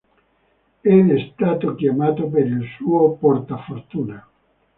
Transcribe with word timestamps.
Ed 0.81 1.11
è 1.11 1.31
stato 1.35 1.75
chiamato 1.75 2.25
per 2.25 2.47
il 2.47 2.67
suo 2.75 3.11
portafortuna. 3.17 4.27